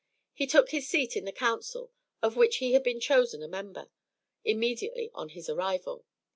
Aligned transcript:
He 0.33 0.47
took 0.47 0.71
his 0.71 0.89
seat 0.89 1.15
in 1.15 1.25
the 1.25 1.31
council, 1.31 1.91
of 2.23 2.35
which 2.35 2.55
he 2.57 2.73
had 2.73 2.81
been 2.81 2.99
chosen 2.99 3.43
a 3.43 3.47
member, 3.47 3.91
immediately 4.43 5.11
on 5.13 5.29
his 5.29 5.47
arrival. 5.47 6.05